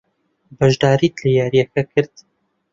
[0.57, 2.13] بەشداریت لە یارییەکە کرد؟